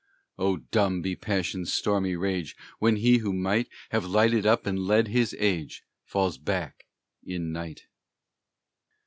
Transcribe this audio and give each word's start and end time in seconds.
Oh, 0.39 0.57
dumb 0.57 1.03
be 1.03 1.15
passion's 1.15 1.71
stormy 1.71 2.15
rage, 2.15 2.57
When 2.79 2.95
he 2.95 3.17
who 3.19 3.33
might 3.33 3.69
Have 3.91 4.03
lighted 4.03 4.47
up 4.47 4.65
and 4.65 4.79
led 4.79 5.09
his 5.09 5.35
age, 5.37 5.83
Falls 6.05 6.39
back 6.39 6.87
in 7.23 7.51
night. 7.51 7.85